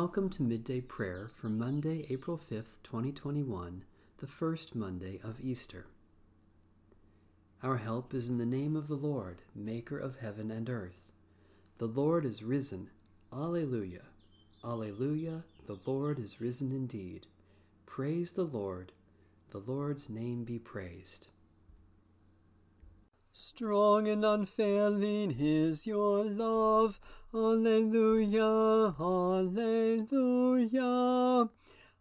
Welcome 0.00 0.30
to 0.30 0.44
Midday 0.44 0.80
Prayer 0.80 1.28
for 1.34 1.48
Monday, 1.48 2.06
April 2.08 2.38
5th, 2.38 2.78
2021, 2.84 3.82
the 4.18 4.28
first 4.28 4.76
Monday 4.76 5.18
of 5.24 5.40
Easter. 5.40 5.86
Our 7.64 7.78
help 7.78 8.14
is 8.14 8.30
in 8.30 8.38
the 8.38 8.46
name 8.46 8.76
of 8.76 8.86
the 8.86 8.94
Lord, 8.94 9.42
Maker 9.56 9.98
of 9.98 10.18
heaven 10.18 10.52
and 10.52 10.70
earth. 10.70 11.00
The 11.78 11.88
Lord 11.88 12.24
is 12.24 12.44
risen. 12.44 12.90
Alleluia. 13.32 14.02
Alleluia. 14.62 15.42
The 15.66 15.80
Lord 15.84 16.20
is 16.20 16.40
risen 16.40 16.70
indeed. 16.70 17.26
Praise 17.84 18.30
the 18.30 18.44
Lord. 18.44 18.92
The 19.50 19.58
Lord's 19.58 20.08
name 20.08 20.44
be 20.44 20.60
praised. 20.60 21.26
Strong 23.40 24.08
and 24.08 24.24
unfailing 24.24 25.36
is 25.38 25.86
your 25.86 26.24
love. 26.24 26.98
Alleluia, 27.32 28.96
Alleluia. 28.98 30.88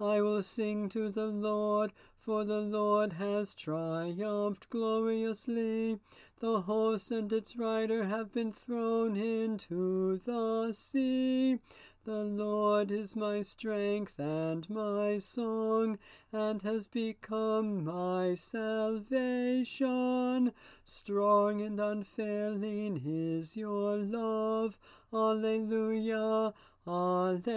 I 0.00 0.20
will 0.20 0.44
sing 0.44 0.88
to 0.90 1.08
the 1.08 1.26
Lord, 1.26 1.92
for 2.16 2.44
the 2.44 2.60
Lord 2.60 3.14
has 3.14 3.52
triumphed 3.52 4.70
gloriously. 4.70 5.98
The 6.38 6.60
horse 6.60 7.10
and 7.10 7.32
its 7.32 7.56
rider 7.56 8.04
have 8.04 8.32
been 8.32 8.52
thrown 8.52 9.16
into 9.16 10.18
the 10.18 10.72
sea. 10.72 11.58
The 12.04 12.22
Lord 12.22 12.90
is 12.90 13.16
my 13.16 13.40
strength 13.40 14.18
and 14.18 14.68
my 14.68 15.16
song, 15.16 15.98
and 16.34 16.60
has 16.60 16.86
become 16.86 17.82
my 17.82 18.34
salvation. 18.34 19.72
Strong 20.84 21.62
and 21.62 21.80
unfailing 21.80 23.00
is 23.06 23.56
your 23.56 23.96
love. 23.96 24.76
Alleluia, 25.14 26.52
Alleluia. 26.86 27.48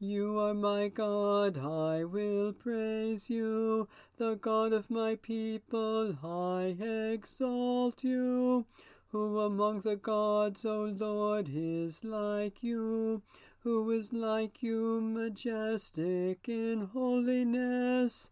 You 0.00 0.40
are 0.40 0.54
my 0.54 0.88
God, 0.88 1.56
I 1.58 2.02
will 2.02 2.52
praise 2.52 3.30
you. 3.30 3.86
The 4.16 4.34
God 4.34 4.72
of 4.72 4.90
my 4.90 5.14
people, 5.14 6.18
I 6.24 6.74
exalt 7.12 8.02
you. 8.02 8.66
Who 9.14 9.38
among 9.38 9.82
the 9.82 9.94
gods, 9.94 10.64
O 10.64 10.86
Lord, 10.86 11.48
is 11.54 12.02
like 12.02 12.64
you? 12.64 13.22
Who 13.60 13.88
is 13.92 14.12
like 14.12 14.60
you, 14.60 15.00
majestic 15.00 16.48
in 16.48 16.88
holiness? 16.92 18.30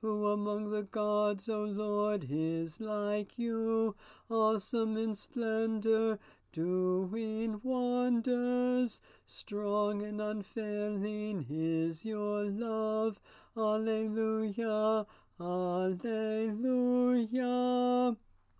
Who 0.00 0.28
among 0.28 0.70
the 0.70 0.84
gods, 0.84 1.48
O 1.48 1.64
Lord, 1.64 2.26
is 2.30 2.80
like 2.80 3.40
you, 3.40 3.96
awesome 4.30 4.96
in 4.96 5.16
splendor, 5.16 6.20
doing 6.52 7.60
wonders? 7.64 9.00
Strong 9.26 10.02
and 10.02 10.20
unfailing 10.20 11.44
is 11.50 12.04
your 12.04 12.44
love. 12.44 13.18
Alleluia, 13.56 15.06
Alleluia. 15.40 16.30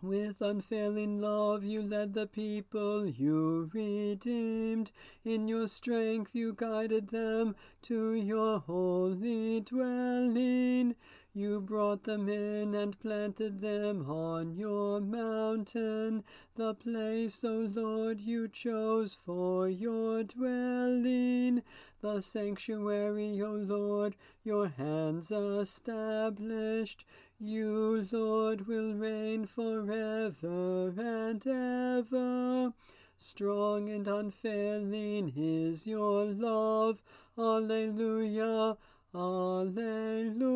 With 0.02 0.40
unfailing 0.40 1.20
love 1.20 1.62
you 1.62 1.82
led 1.82 2.14
the 2.14 2.26
people 2.26 3.06
you 3.06 3.70
redeemed. 3.74 4.92
In 5.26 5.46
your 5.46 5.68
strength 5.68 6.34
you 6.34 6.54
guided 6.54 7.08
them 7.08 7.54
to 7.82 8.14
your 8.14 8.60
holy 8.60 9.60
dwelling. 9.60 10.94
You 11.32 11.60
brought 11.60 12.02
them 12.02 12.28
in 12.28 12.74
and 12.74 12.98
planted 12.98 13.60
them 13.60 14.10
on 14.10 14.56
your 14.56 15.00
mountain, 15.00 16.24
the 16.56 16.74
place, 16.74 17.44
O 17.44 17.68
Lord, 17.72 18.20
you 18.20 18.48
chose 18.48 19.14
for 19.14 19.68
your 19.68 20.24
dwelling. 20.24 21.62
The 22.00 22.20
sanctuary, 22.20 23.40
O 23.42 23.52
Lord, 23.52 24.16
your 24.42 24.66
hands 24.68 25.30
established. 25.30 27.04
You, 27.38 28.08
Lord, 28.10 28.66
will 28.66 28.94
reign 28.94 29.46
forever 29.46 30.92
and 30.98 31.46
ever. 31.46 32.72
Strong 33.16 33.88
and 33.88 34.08
unfailing 34.08 35.32
is 35.36 35.86
your 35.86 36.24
love. 36.24 37.02
Alleluia, 37.38 38.76
Alleluia. 39.12 40.54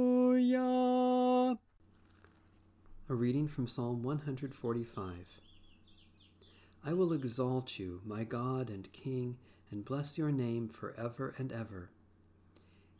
A 3.09 3.15
reading 3.15 3.49
from 3.49 3.67
Psalm 3.67 4.05
145. 4.05 5.41
I 6.85 6.93
will 6.93 7.13
exalt 7.13 7.81
you, 7.81 8.01
my 8.05 8.23
God 8.23 8.71
and 8.71 8.93
King, 8.93 9.39
and 9.73 9.85
bless 9.85 10.17
your 10.17 10.31
name 10.31 10.69
forever 10.69 11.35
and 11.37 11.51
ever. 11.51 11.91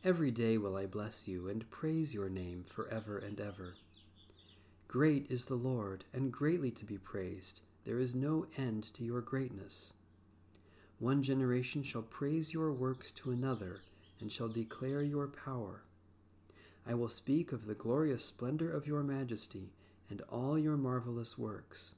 Every 0.03 0.29
day 0.29 0.57
will 0.57 0.75
I 0.75 0.87
bless 0.87 1.25
you 1.25 1.47
and 1.47 1.71
praise 1.71 2.13
your 2.13 2.27
name 2.27 2.65
forever 2.67 3.17
and 3.17 3.39
ever. 3.39 3.75
Great 4.89 5.25
is 5.31 5.45
the 5.45 5.55
Lord, 5.55 6.03
and 6.11 6.33
greatly 6.33 6.71
to 6.71 6.83
be 6.83 6.97
praised. 6.97 7.61
There 7.85 7.99
is 7.99 8.13
no 8.13 8.47
end 8.57 8.93
to 8.93 9.05
your 9.05 9.21
greatness. 9.21 9.93
One 10.99 11.23
generation 11.23 11.81
shall 11.81 12.01
praise 12.01 12.53
your 12.53 12.73
works 12.73 13.13
to 13.13 13.31
another, 13.31 13.79
and 14.19 14.31
shall 14.31 14.47
declare 14.47 15.01
your 15.01 15.27
power. 15.27 15.83
I 16.87 16.93
will 16.93 17.09
speak 17.09 17.51
of 17.51 17.65
the 17.65 17.73
glorious 17.73 18.23
splendor 18.23 18.71
of 18.71 18.87
your 18.87 19.03
majesty, 19.03 19.73
and 20.09 20.21
all 20.29 20.57
your 20.57 20.77
marvelous 20.77 21.37
works. 21.37 21.95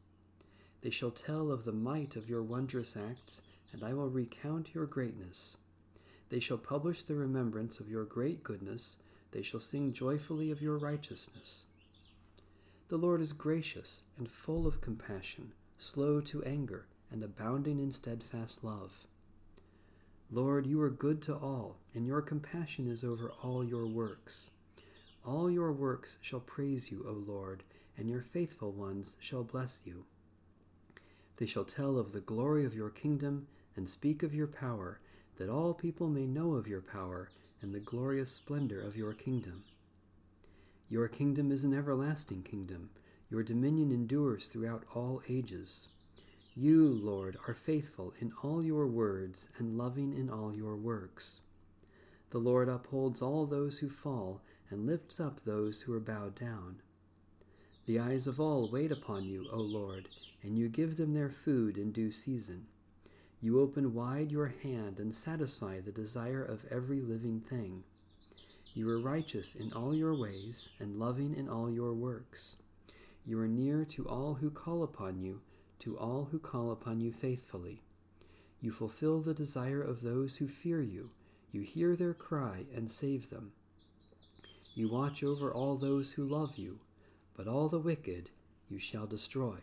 They 0.81 0.89
shall 0.89 1.11
tell 1.11 1.51
of 1.51 1.65
the 1.65 1.73
might 1.73 2.15
of 2.15 2.29
your 2.29 2.43
wondrous 2.43 2.95
acts, 2.95 3.41
and 3.73 3.83
I 3.83 3.93
will 3.93 4.09
recount 4.09 4.73
your 4.73 4.85
greatness. 4.85 5.57
They 6.29 6.39
shall 6.39 6.57
publish 6.57 7.03
the 7.03 7.15
remembrance 7.15 7.79
of 7.79 7.89
your 7.89 8.05
great 8.05 8.43
goodness, 8.43 8.97
they 9.31 9.41
shall 9.41 9.59
sing 9.59 9.91
joyfully 9.91 10.51
of 10.51 10.61
your 10.61 10.77
righteousness. 10.77 11.65
The 12.87 12.97
Lord 12.97 13.19
is 13.19 13.33
gracious 13.33 14.03
and 14.17 14.29
full 14.31 14.65
of 14.65 14.79
compassion, 14.79 15.51
slow 15.77 16.21
to 16.21 16.43
anger, 16.43 16.87
and 17.11 17.21
abounding 17.21 17.79
in 17.79 17.91
steadfast 17.91 18.63
love. 18.63 19.05
Lord, 20.29 20.67
you 20.67 20.81
are 20.81 20.89
good 20.89 21.21
to 21.23 21.35
all, 21.35 21.77
and 21.95 22.05
your 22.05 22.21
compassion 22.21 22.87
is 22.87 23.03
over 23.03 23.31
all 23.41 23.63
your 23.63 23.87
works. 23.87 24.49
All 25.25 25.49
your 25.49 25.71
works 25.71 26.17
shall 26.21 26.41
praise 26.41 26.91
you, 26.91 27.05
O 27.07 27.13
Lord, 27.13 27.63
and 27.97 28.09
your 28.09 28.21
faithful 28.21 28.73
ones 28.73 29.15
shall 29.21 29.43
bless 29.43 29.83
you. 29.85 30.03
They 31.37 31.45
shall 31.45 31.63
tell 31.63 31.97
of 31.97 32.11
the 32.11 32.19
glory 32.19 32.65
of 32.65 32.75
your 32.75 32.89
kingdom 32.89 33.47
and 33.75 33.89
speak 33.89 34.21
of 34.21 34.35
your 34.35 34.47
power 34.47 34.99
that 35.37 35.49
all 35.49 35.73
people 35.73 36.09
may 36.09 36.25
know 36.25 36.55
of 36.55 36.67
your 36.67 36.81
power 36.81 37.29
and 37.61 37.73
the 37.73 37.79
glorious 37.79 38.31
splendor 38.31 38.81
of 38.81 38.97
your 38.97 39.13
kingdom. 39.13 39.63
Your 40.89 41.07
kingdom 41.07 41.51
is 41.51 41.63
an 41.63 41.73
everlasting 41.73 42.43
kingdom, 42.43 42.89
your 43.29 43.43
dominion 43.43 43.91
endures 43.91 44.47
throughout 44.47 44.83
all 44.93 45.21
ages. 45.29 45.89
You, 46.59 46.87
Lord, 46.87 47.37
are 47.47 47.53
faithful 47.53 48.15
in 48.19 48.33
all 48.41 48.63
your 48.63 48.87
words 48.87 49.47
and 49.59 49.77
loving 49.77 50.11
in 50.11 50.27
all 50.27 50.55
your 50.55 50.75
works. 50.75 51.41
The 52.31 52.39
Lord 52.39 52.67
upholds 52.67 53.21
all 53.21 53.45
those 53.45 53.77
who 53.77 53.89
fall 53.89 54.41
and 54.71 54.87
lifts 54.87 55.19
up 55.19 55.43
those 55.43 55.83
who 55.83 55.93
are 55.93 55.99
bowed 55.99 56.33
down. 56.33 56.77
The 57.85 57.99
eyes 57.99 58.25
of 58.25 58.39
all 58.39 58.71
wait 58.71 58.91
upon 58.91 59.25
you, 59.25 59.45
O 59.53 59.57
Lord, 59.57 60.07
and 60.41 60.57
you 60.57 60.67
give 60.67 60.97
them 60.97 61.13
their 61.13 61.29
food 61.29 61.77
in 61.77 61.91
due 61.91 62.09
season. 62.09 62.65
You 63.39 63.61
open 63.61 63.93
wide 63.93 64.31
your 64.31 64.47
hand 64.63 64.99
and 64.99 65.13
satisfy 65.13 65.79
the 65.79 65.91
desire 65.91 66.43
of 66.43 66.65
every 66.71 67.01
living 67.01 67.39
thing. 67.39 67.83
You 68.73 68.89
are 68.89 68.99
righteous 68.99 69.53
in 69.53 69.71
all 69.73 69.93
your 69.93 70.15
ways 70.15 70.69
and 70.79 70.97
loving 70.97 71.35
in 71.35 71.49
all 71.49 71.69
your 71.69 71.93
works. 71.93 72.55
You 73.27 73.39
are 73.41 73.47
near 73.47 73.85
to 73.85 74.07
all 74.09 74.33
who 74.33 74.49
call 74.49 74.81
upon 74.81 75.19
you, 75.19 75.41
to 75.79 75.97
all 75.97 76.29
who 76.31 76.39
call 76.39 76.71
upon 76.71 76.99
you 77.01 77.11
faithfully. 77.11 77.81
You 78.59 78.71
fulfill 78.71 79.21
the 79.21 79.33
desire 79.33 79.81
of 79.81 80.01
those 80.01 80.37
who 80.37 80.47
fear 80.47 80.81
you. 80.81 81.11
You 81.51 81.61
hear 81.61 81.95
their 81.95 82.13
cry 82.13 82.65
and 82.75 82.89
save 82.89 83.29
them. 83.29 83.51
You 84.73 84.89
watch 84.89 85.23
over 85.23 85.53
all 85.53 85.75
those 85.75 86.13
who 86.13 86.25
love 86.25 86.57
you, 86.57 86.79
but 87.35 87.47
all 87.47 87.69
the 87.69 87.79
wicked 87.79 88.29
you 88.69 88.79
shall 88.79 89.07
destroy. 89.07 89.57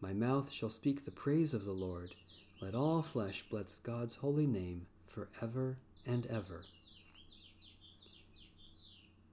My 0.00 0.12
mouth 0.12 0.50
shall 0.50 0.70
speak 0.70 1.04
the 1.04 1.10
praise 1.10 1.54
of 1.54 1.64
the 1.64 1.72
Lord 1.72 2.14
let 2.60 2.74
all 2.74 3.02
flesh 3.02 3.44
bless 3.50 3.78
God's 3.78 4.16
holy 4.16 4.46
name 4.46 4.86
forever 5.04 5.76
and 6.06 6.24
ever. 6.26 6.64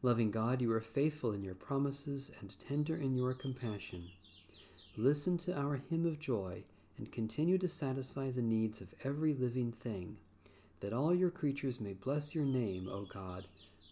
Loving 0.02 0.30
God, 0.30 0.62
you 0.62 0.70
are 0.74 0.82
faithful 0.82 1.32
in 1.32 1.42
your 1.42 1.56
promises 1.56 2.32
and 2.42 2.60
tender 2.60 2.96
in 2.98 3.16
your 3.16 3.34
compassion. 3.34 4.10
Listen 4.96 5.40
to 5.40 5.58
our 5.58 5.82
hymn 5.90 6.06
of 6.06 6.20
joy 6.20 6.64
and 6.98 7.12
continue 7.12 7.58
to 7.58 7.68
satisfy 7.68 8.30
the 8.30 8.44
needs 8.44 8.80
of 8.80 8.94
every 9.04 9.34
living 9.34 9.72
thing, 9.72 10.18
that 10.82 10.94
all 10.94 11.16
your 11.16 11.32
creatures 11.32 11.82
may 11.82 11.94
bless 11.94 12.36
your 12.36 12.46
name, 12.46 12.88
O 12.88 13.06
God, 13.06 13.48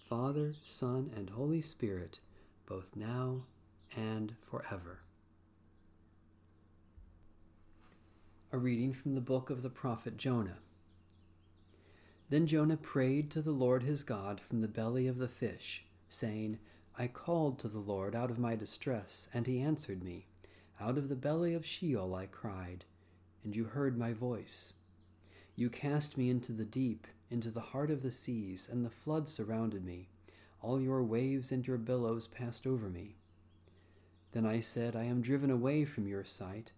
Father, 0.06 0.54
Son, 0.64 1.12
and 1.16 1.32
Holy 1.32 1.62
Spirit, 1.62 2.20
both 2.68 2.96
now 2.96 3.46
and 3.96 4.36
forever. 4.48 5.00
A 8.52 8.60
reading 8.60 8.94
from 8.94 9.16
the 9.16 9.22
book 9.22 9.50
of 9.50 9.64
the 9.64 9.70
prophet 9.72 10.18
Jonah. 10.18 10.60
Then 12.30 12.46
Jonah 12.46 12.78
prayed 12.78 13.32
to 13.32 13.42
the 13.42 13.52
Lord 13.52 13.82
his 13.82 14.04
God 14.04 14.40
from 14.40 14.62
the 14.62 14.68
belly 14.68 15.08
of 15.08 15.18
the 15.18 15.28
fish, 15.28 15.84
saying, 16.10 16.60
I 16.96 17.08
called 17.08 17.58
to 17.60 17.68
the 17.68 17.80
Lord 17.80 18.16
out 18.16 18.30
of 18.30 18.38
my 18.38 18.56
distress, 18.56 19.28
and 19.34 19.48
he 19.48 19.62
answered 19.62 20.04
me. 20.04 20.28
Out 20.80 20.98
of 20.98 21.10
the 21.10 21.16
belly 21.16 21.54
of 21.54 21.66
Sheol 21.66 22.16
I 22.16 22.26
cried, 22.26 22.86
and 23.44 23.56
you 23.56 23.66
heard 23.66 23.98
my 23.98 24.14
voice. 24.14 24.74
You 25.56 25.70
cast 25.70 26.18
me 26.18 26.30
into 26.30 26.52
the 26.52 26.66
deep, 26.66 27.08
into 27.30 27.52
the 27.52 27.60
heart 27.60 27.92
of 27.92 28.04
the 28.04 28.12
seas, 28.12 28.68
and 28.72 28.86
the 28.86 28.90
flood 28.90 29.28
surrounded 29.30 29.86
me. 29.86 30.10
All 30.62 30.82
your 30.82 31.04
waves 31.04 31.52
and 31.52 31.66
your 31.66 31.78
billows 31.78 32.28
passed 32.28 32.66
over 32.66 32.90
me. 32.90 33.16
Then 34.32 34.46
I 34.46 34.60
said, 34.60 34.96
I 34.96 35.04
am 35.04 35.22
driven 35.22 35.52
away 35.52 35.86
from 35.86 36.08
your 36.08 36.24
sight 36.24 36.72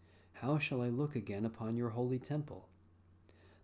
how 0.43 0.57
shall 0.57 0.81
I 0.81 0.89
look 0.89 1.15
again 1.15 1.45
upon 1.45 1.77
your 1.77 1.91
holy 1.91 2.19
temple? 2.19 2.67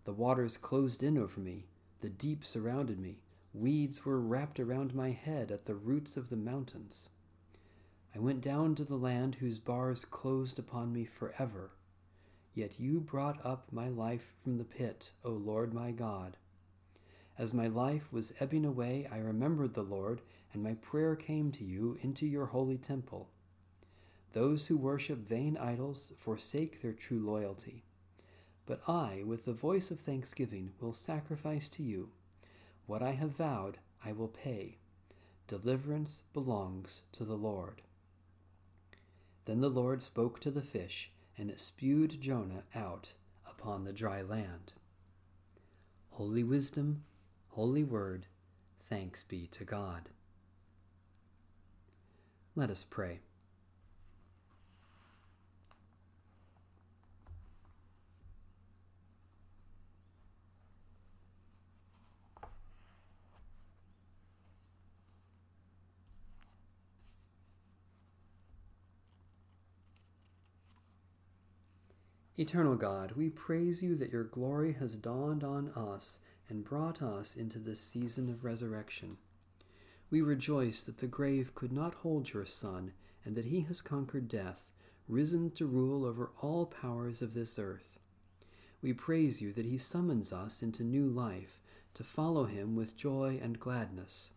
The 0.05 0.13
waters 0.13 0.55
closed 0.55 1.03
in 1.03 1.17
over 1.17 1.41
me, 1.41 1.65
the 1.99 2.07
deep 2.07 2.45
surrounded 2.45 3.01
me, 3.01 3.19
weeds 3.53 4.05
were 4.05 4.21
wrapped 4.21 4.61
around 4.61 4.95
my 4.95 5.11
head 5.11 5.51
at 5.51 5.65
the 5.65 5.75
roots 5.75 6.15
of 6.15 6.29
the 6.29 6.37
mountains. 6.37 7.09
I 8.15 8.19
went 8.19 8.41
down 8.41 8.75
to 8.75 8.83
the 8.83 8.97
land 8.97 9.35
whose 9.35 9.59
bars 9.59 10.03
closed 10.05 10.57
upon 10.57 10.91
me 10.91 11.05
forever. 11.05 11.71
Yet 12.53 12.79
you 12.79 12.99
brought 12.99 13.45
up 13.45 13.71
my 13.71 13.87
life 13.87 14.33
from 14.39 14.57
the 14.57 14.63
pit, 14.63 15.11
O 15.23 15.31
Lord 15.31 15.73
my 15.73 15.91
God. 15.91 16.37
As 17.37 17.53
my 17.53 17.67
life 17.67 18.11
was 18.11 18.33
ebbing 18.39 18.65
away, 18.65 19.07
I 19.09 19.17
remembered 19.19 19.73
the 19.73 19.83
Lord, 19.83 20.21
and 20.51 20.61
my 20.61 20.73
prayer 20.73 21.15
came 21.15 21.51
to 21.53 21.63
you 21.63 21.97
into 22.01 22.25
your 22.25 22.47
holy 22.47 22.77
temple. 22.77 23.29
Those 24.33 24.67
who 24.67 24.75
worship 24.75 25.19
vain 25.19 25.55
idols 25.57 26.11
forsake 26.17 26.81
their 26.81 26.93
true 26.93 27.19
loyalty. 27.19 27.83
But 28.65 28.81
I, 28.87 29.23
with 29.25 29.45
the 29.45 29.53
voice 29.53 29.89
of 29.89 29.99
thanksgiving, 29.99 30.73
will 30.79 30.93
sacrifice 30.93 31.69
to 31.69 31.83
you. 31.83 32.09
What 32.85 33.01
I 33.01 33.11
have 33.11 33.37
vowed, 33.37 33.77
I 34.03 34.11
will 34.11 34.27
pay. 34.27 34.79
Deliverance 35.47 36.23
belongs 36.33 37.03
to 37.13 37.23
the 37.23 37.37
Lord. 37.37 37.81
Then 39.45 39.61
the 39.61 39.69
Lord 39.69 40.01
spoke 40.01 40.39
to 40.41 40.51
the 40.51 40.61
fish, 40.61 41.11
and 41.37 41.49
it 41.49 41.59
spewed 41.59 42.21
Jonah 42.21 42.63
out 42.75 43.13
upon 43.47 43.83
the 43.83 43.93
dry 43.93 44.21
land. 44.21 44.73
Holy 46.11 46.43
wisdom, 46.43 47.03
holy 47.49 47.83
word, 47.83 48.25
thanks 48.89 49.23
be 49.23 49.47
to 49.47 49.63
God. 49.63 50.09
Let 52.55 52.69
us 52.69 52.83
pray. 52.83 53.19
Eternal 72.39 72.77
God, 72.77 73.11
we 73.17 73.29
praise 73.29 73.83
you 73.83 73.97
that 73.97 74.13
your 74.13 74.23
glory 74.23 74.71
has 74.79 74.95
dawned 74.95 75.43
on 75.43 75.73
us 75.75 76.19
and 76.47 76.63
brought 76.63 77.01
us 77.01 77.35
into 77.35 77.59
this 77.59 77.81
season 77.81 78.29
of 78.29 78.45
resurrection. 78.45 79.17
We 80.09 80.21
rejoice 80.21 80.81
that 80.83 80.99
the 80.99 81.07
grave 81.07 81.53
could 81.53 81.73
not 81.73 81.95
hold 81.95 82.31
your 82.31 82.45
Son, 82.45 82.93
and 83.25 83.35
that 83.35 83.47
he 83.47 83.59
has 83.63 83.81
conquered 83.81 84.29
death, 84.29 84.69
risen 85.09 85.51
to 85.51 85.65
rule 85.65 86.05
over 86.05 86.31
all 86.41 86.65
powers 86.65 87.21
of 87.21 87.33
this 87.33 87.59
earth. 87.59 87.99
We 88.81 88.93
praise 88.93 89.41
you 89.41 89.51
that 89.51 89.65
he 89.65 89.77
summons 89.77 90.31
us 90.31 90.63
into 90.63 90.85
new 90.85 91.09
life, 91.09 91.59
to 91.95 92.05
follow 92.05 92.45
him 92.45 92.73
with 92.73 92.95
joy 92.95 93.37
and 93.43 93.59
gladness. 93.59 94.31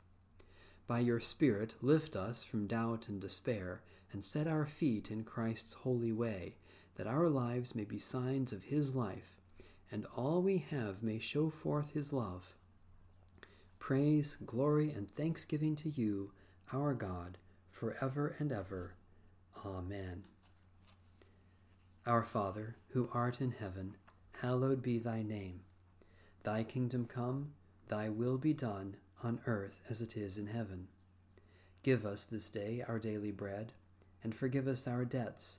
By 0.89 0.99
your 0.99 1.21
Spirit, 1.21 1.77
lift 1.81 2.17
us 2.17 2.43
from 2.43 2.67
doubt 2.67 3.09
and 3.09 3.21
despair, 3.21 3.83
and 4.13 4.25
set 4.25 4.49
our 4.49 4.67
feet 4.67 5.09
in 5.09 5.23
Christ's 5.23 5.75
holy 5.75 6.11
way 6.11 6.57
that 6.97 7.07
our 7.07 7.29
lives 7.29 7.75
may 7.75 7.85
be 7.85 7.99
signs 7.99 8.53
of 8.53 8.65
His 8.65 8.95
life, 8.95 9.41
and 9.91 10.07
all 10.17 10.43
we 10.43 10.59
have 10.71 11.03
may 11.03 11.19
show 11.19 11.51
forth 11.51 11.93
His 11.93 12.13
love. 12.13 12.55
Praise, 13.79 14.37
glory, 14.47 14.91
and 14.91 15.11
thanksgiving 15.11 15.75
to 15.77 15.91
you, 15.91 16.33
our 16.73 16.95
God, 16.95 17.39
forever 17.71 18.37
and 18.39 18.53
ever. 18.53 18.95
Amen. 19.65 20.25
Our 22.07 22.23
Father, 22.23 22.77
who 22.91 23.09
art 23.13 23.41
in 23.41 23.53
heaven, 23.53 23.97
hallowed 24.41 24.83
be 24.83 24.99
thy 24.99 25.23
name. 25.23 25.61
Thy 26.43 26.65
kingdom 26.65 27.07
come, 27.07 27.53
thy 27.89 28.09
will 28.09 28.39
be 28.39 28.53
done, 28.53 28.97
on 29.23 29.41
earth 29.47 29.81
as 29.89 30.03
it 30.03 30.17
is 30.17 30.39
in 30.39 30.49
heaven. 30.49 30.89
Give 31.83 32.05
us 32.05 32.25
this 32.25 32.49
day 32.49 32.85
our 32.87 32.99
daily 32.99 33.31
bread, 33.31 33.73
and 34.23 34.35
forgive 34.35 34.67
us 34.67 34.87
our 34.87 35.05
debts 35.05 35.59